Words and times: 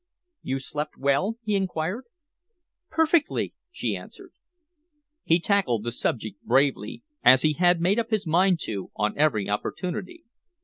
"You 0.41 0.57
slept 0.57 0.97
well?" 0.97 1.37
he 1.43 1.55
enquired. 1.55 2.05
"Perfectly," 2.89 3.53
she 3.69 3.95
answered. 3.95 4.31
He 5.23 5.39
tackled 5.39 5.83
the 5.83 5.91
subject 5.91 6.43
bravely, 6.43 7.03
as 7.23 7.43
he 7.43 7.53
had 7.53 7.79
made 7.79 7.99
up 7.99 8.09
his 8.09 8.25
mind 8.25 8.59
to 8.61 8.89
on 8.95 9.15
every 9.15 9.47
opportunity. 9.47 10.23